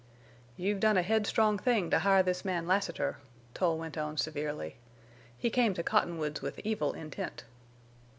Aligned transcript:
"You've 0.57 0.79
done 0.79 0.97
a 0.97 1.03
headstrong 1.03 1.59
thing 1.59 1.91
to 1.91 1.99
hire 1.99 2.23
this 2.23 2.43
man 2.43 2.65
Lassiter," 2.65 3.19
Tull 3.53 3.77
went 3.77 3.99
on, 3.99 4.17
severely. 4.17 4.77
"He 5.37 5.51
came 5.51 5.75
to 5.75 5.83
Cottonwoods 5.83 6.41
with 6.41 6.57
evil 6.63 6.93
intent." 6.93 7.43